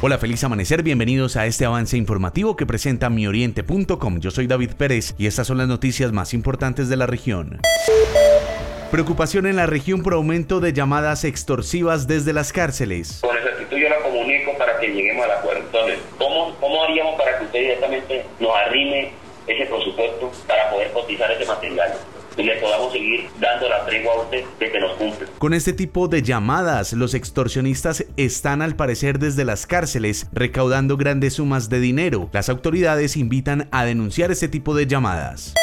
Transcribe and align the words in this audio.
Hola, 0.00 0.16
feliz 0.16 0.44
amanecer, 0.44 0.84
bienvenidos 0.84 1.36
a 1.36 1.46
este 1.46 1.64
avance 1.64 1.96
informativo 1.96 2.54
que 2.54 2.66
presenta 2.66 3.10
mioriente.com. 3.10 4.20
Yo 4.20 4.30
soy 4.30 4.46
David 4.46 4.74
Pérez 4.78 5.16
y 5.18 5.26
estas 5.26 5.48
son 5.48 5.58
las 5.58 5.66
noticias 5.66 6.12
más 6.12 6.34
importantes 6.34 6.88
de 6.88 6.96
la 6.96 7.06
región. 7.06 7.60
Preocupación 8.92 9.46
en 9.46 9.56
la 9.56 9.66
región 9.66 10.04
por 10.04 10.12
aumento 10.12 10.60
de 10.60 10.72
llamadas 10.72 11.24
extorsivas 11.24 12.06
desde 12.06 12.32
las 12.32 12.52
cárceles. 12.52 13.22
Con 13.22 13.36
exactitud 13.36 13.76
yo 13.76 13.88
la 13.88 13.98
comunico 13.98 14.56
para 14.56 14.78
que 14.78 14.86
lleguemos 14.86 15.24
al 15.24 15.32
acuerdo. 15.32 15.62
Entonces, 15.62 15.98
¿cómo, 16.16 16.54
cómo 16.60 16.84
haríamos 16.84 17.16
para 17.16 17.36
que 17.36 17.46
usted 17.46 17.58
directamente 17.58 18.24
nos 18.38 18.54
arrime 18.54 19.10
ese 19.48 19.66
presupuesto 19.66 20.30
para 20.46 20.70
poder 20.70 20.92
cotizar 20.92 21.32
ese 21.32 21.44
material? 21.44 21.92
Y 22.38 22.44
le 22.44 22.56
podamos 22.56 22.92
seguir 22.92 23.26
dando 23.40 23.68
la 23.68 23.84
tregua 23.84 24.14
a 24.14 24.22
usted 24.22 24.44
de 24.58 24.70
que 24.70 24.80
nos 24.80 24.92
cumple. 24.92 25.26
Con 25.38 25.54
este 25.54 25.72
tipo 25.72 26.08
de 26.08 26.22
llamadas, 26.22 26.92
los 26.92 27.14
extorsionistas 27.14 28.04
están 28.16 28.62
al 28.62 28.76
parecer 28.76 29.18
desde 29.18 29.44
las 29.44 29.66
cárceles 29.66 30.28
recaudando 30.32 30.96
grandes 30.96 31.34
sumas 31.34 31.68
de 31.68 31.80
dinero. 31.80 32.30
Las 32.32 32.48
autoridades 32.48 33.16
invitan 33.16 33.68
a 33.72 33.84
denunciar 33.84 34.30
este 34.30 34.48
tipo 34.48 34.74
de 34.74 34.86
llamadas. 34.86 35.54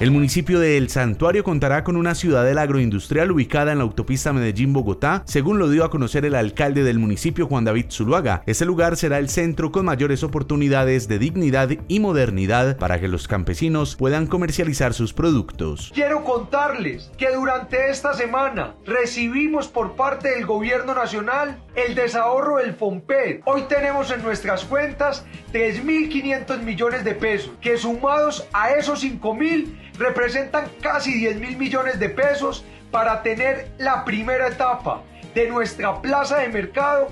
El 0.00 0.10
municipio 0.10 0.58
de 0.58 0.76
El 0.76 0.90
Santuario 0.90 1.44
contará 1.44 1.84
con 1.84 1.94
una 1.94 2.16
ciudadela 2.16 2.62
agroindustrial 2.62 3.30
ubicada 3.30 3.70
en 3.70 3.78
la 3.78 3.84
autopista 3.84 4.32
Medellín-Bogotá, 4.32 5.22
según 5.24 5.60
lo 5.60 5.68
dio 5.68 5.84
a 5.84 5.90
conocer 5.90 6.24
el 6.24 6.34
alcalde 6.34 6.82
del 6.82 6.98
municipio 6.98 7.46
Juan 7.46 7.64
David 7.64 7.86
Zuluaga. 7.90 8.42
Este 8.44 8.64
lugar 8.64 8.96
será 8.96 9.18
el 9.18 9.28
centro 9.28 9.70
con 9.70 9.84
mayores 9.84 10.24
oportunidades 10.24 11.06
de 11.06 11.20
dignidad 11.20 11.70
y 11.86 12.00
modernidad 12.00 12.76
para 12.76 12.98
que 12.98 13.06
los 13.06 13.28
campesinos 13.28 13.94
puedan 13.94 14.26
comercializar 14.26 14.94
sus 14.94 15.12
productos. 15.12 15.92
Quiero 15.94 16.24
contarles 16.24 17.12
que 17.16 17.30
durante 17.30 17.88
esta 17.88 18.14
semana 18.14 18.74
recibimos 18.84 19.68
por 19.68 19.94
parte 19.94 20.30
del 20.30 20.44
gobierno 20.44 20.92
nacional 20.96 21.62
el 21.76 21.94
desahorro 21.94 22.56
del 22.56 22.74
FOMPED. 22.74 23.42
Hoy 23.44 23.62
tenemos 23.68 24.10
en 24.10 24.24
nuestras 24.24 24.64
cuentas 24.64 25.24
3.500 25.52 26.62
millones 26.62 27.04
de 27.04 27.14
pesos, 27.14 27.52
que 27.60 27.76
sumados 27.76 28.48
a 28.52 28.72
esos 28.72 29.04
5.000 29.04 29.83
representan 29.98 30.68
casi 30.80 31.14
10 31.14 31.40
mil 31.40 31.56
millones 31.56 31.98
de 31.98 32.08
pesos 32.08 32.64
para 32.90 33.22
tener 33.22 33.68
la 33.78 34.04
primera 34.04 34.48
etapa 34.48 35.02
de 35.34 35.48
nuestra 35.48 36.00
plaza 36.00 36.38
de 36.38 36.48
mercado. 36.48 37.08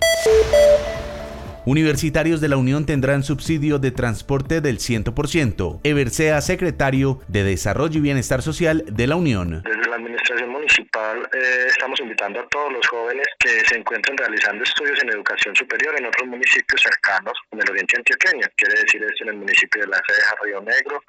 Universitarios 1.64 2.41
de 2.41 2.48
la 2.48 2.56
Unión 2.56 2.86
tendrán 2.86 3.22
subsidio 3.22 3.78
de 3.78 3.92
transporte 3.92 4.60
del 4.60 4.78
100%. 4.78 5.80
Eversea, 5.84 6.41
secretario 6.41 7.20
de 7.28 7.44
Desarrollo 7.44 7.98
y 7.98 8.03
Bienestar 8.03 8.42
Social 8.42 8.84
de 8.88 9.06
la 9.06 9.14
Unión. 9.14 9.62
Desde 9.62 9.88
la 9.88 9.94
Administración 9.94 10.50
Municipal 10.50 11.28
eh, 11.33 11.66
estamos 11.69 12.00
invitando 12.00 12.41
a 12.41 12.48
todos 12.48 12.72
los 12.72 12.86
jóvenes 12.88 13.27
que 13.38 13.64
se 13.64 13.77
encuentren 13.77 14.16
realizando 14.16 14.64
estudios 14.64 15.00
en 15.05 15.10
educación 15.10 15.55
superior 15.55 15.94
en 15.98 16.06
otros 16.06 16.27
municipios 16.27 16.83
cercanos 16.83 17.34
en 17.53 17.60
el 17.60 17.70
oriente 17.70 17.97
antioqueño. 17.97 18.47
Quiere 18.56 18.80
decir 18.80 19.03
esto 19.05 19.22
en 19.25 19.30
el 19.30 19.36
municipio 19.36 19.83
de 19.83 19.86
La 19.88 20.03
Ceja, 20.05 20.34
Río 20.42 20.60
Negro 20.62 21.00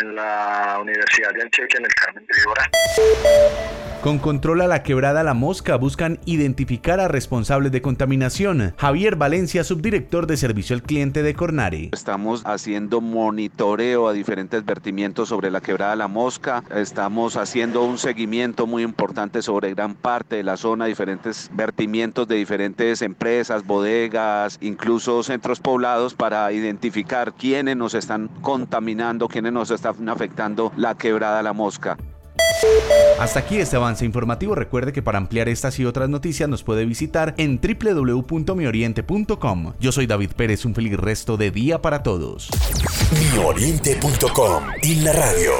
en 0.00 0.14
la 0.14 0.78
Universidad 0.80 1.32
de 1.32 1.42
Antioquia 1.42 1.78
en 1.78 1.84
el 1.86 1.94
Carmen 1.94 2.26
de 2.26 2.34
Vibora. 2.38 3.85
Con 4.02 4.18
control 4.20 4.60
a 4.60 4.68
la 4.68 4.84
quebrada 4.84 5.24
La 5.24 5.34
Mosca 5.34 5.74
buscan 5.76 6.20
identificar 6.26 7.00
a 7.00 7.08
responsables 7.08 7.72
de 7.72 7.82
contaminación. 7.82 8.72
Javier 8.76 9.16
Valencia, 9.16 9.64
subdirector 9.64 10.28
de 10.28 10.36
servicio 10.36 10.76
al 10.76 10.82
cliente 10.82 11.24
de 11.24 11.34
Cornare. 11.34 11.90
Estamos 11.92 12.42
haciendo 12.44 13.00
monitoreo 13.00 14.06
a 14.06 14.12
diferentes 14.12 14.64
vertimientos 14.64 15.30
sobre 15.30 15.50
la 15.50 15.60
quebrada 15.60 15.96
La 15.96 16.06
Mosca. 16.06 16.62
Estamos 16.72 17.36
haciendo 17.36 17.82
un 17.82 17.98
seguimiento 17.98 18.68
muy 18.68 18.84
importante 18.84 19.42
sobre 19.42 19.74
gran 19.74 19.94
parte 19.94 20.36
de 20.36 20.44
la 20.44 20.56
zona, 20.56 20.86
diferentes 20.86 21.50
vertimientos 21.52 22.28
de 22.28 22.36
diferentes 22.36 23.02
empresas, 23.02 23.66
bodegas, 23.66 24.58
incluso 24.60 25.24
centros 25.24 25.58
poblados 25.58 26.14
para 26.14 26.52
identificar 26.52 27.32
quiénes 27.32 27.76
nos 27.76 27.94
están 27.94 28.28
contaminando, 28.40 29.26
quiénes 29.26 29.52
nos 29.52 29.72
están 29.72 30.08
afectando 30.08 30.70
la 30.76 30.94
quebrada 30.94 31.42
La 31.42 31.52
Mosca. 31.52 31.96
Hasta 33.18 33.40
aquí 33.40 33.58
este 33.58 33.76
avance 33.76 34.04
informativo. 34.04 34.54
Recuerde 34.54 34.92
que 34.92 35.02
para 35.02 35.18
ampliar 35.18 35.48
estas 35.48 35.78
y 35.78 35.84
otras 35.84 36.08
noticias 36.08 36.48
nos 36.48 36.62
puede 36.62 36.84
visitar 36.84 37.34
en 37.38 37.60
www.mioriente.com. 37.60 39.72
Yo 39.80 39.92
soy 39.92 40.06
David 40.06 40.30
Pérez, 40.36 40.64
un 40.64 40.74
feliz 40.74 40.96
resto 40.96 41.36
de 41.36 41.50
día 41.50 41.80
para 41.80 42.02
todos. 42.02 42.48
Mioriente.com 43.32 44.64
y 44.82 44.96
la 44.96 45.12
radio. 45.12 45.52